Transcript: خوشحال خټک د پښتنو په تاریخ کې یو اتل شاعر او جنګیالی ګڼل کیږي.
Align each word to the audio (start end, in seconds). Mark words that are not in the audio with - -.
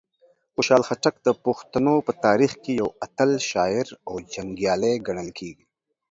خوشحال 0.53 0.83
خټک 0.87 1.15
د 1.27 1.29
پښتنو 1.43 1.95
په 2.07 2.11
تاریخ 2.25 2.51
کې 2.63 2.71
یو 2.81 2.87
اتل 3.05 3.31
شاعر 3.49 3.87
او 4.07 4.13
جنګیالی 4.33 4.93
ګڼل 5.07 5.29
کیږي. 5.39 5.65